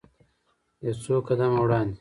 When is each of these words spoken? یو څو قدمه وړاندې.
یو 0.83 0.93
څو 1.03 1.15
قدمه 1.27 1.57
وړاندې. 1.63 1.89